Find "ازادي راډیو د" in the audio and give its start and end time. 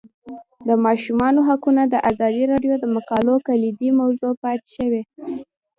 2.09-2.85